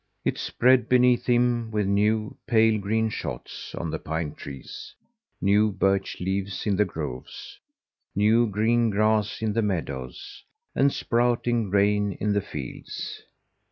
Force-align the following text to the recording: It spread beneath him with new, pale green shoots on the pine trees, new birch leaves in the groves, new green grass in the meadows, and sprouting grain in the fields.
It 0.25 0.39
spread 0.39 0.89
beneath 0.89 1.27
him 1.27 1.69
with 1.69 1.85
new, 1.85 2.35
pale 2.47 2.79
green 2.79 3.09
shoots 3.11 3.75
on 3.75 3.91
the 3.91 3.99
pine 3.99 4.33
trees, 4.33 4.95
new 5.39 5.71
birch 5.71 6.19
leaves 6.19 6.65
in 6.65 6.75
the 6.75 6.85
groves, 6.85 7.59
new 8.15 8.47
green 8.47 8.89
grass 8.89 9.43
in 9.43 9.53
the 9.53 9.61
meadows, 9.61 10.43
and 10.73 10.91
sprouting 10.91 11.69
grain 11.69 12.13
in 12.13 12.33
the 12.33 12.41
fields. 12.41 13.21